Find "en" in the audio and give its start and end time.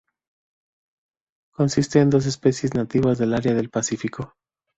1.99-2.09